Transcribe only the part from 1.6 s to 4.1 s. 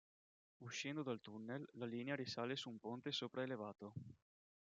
la linea risale su un ponte sopraelevato.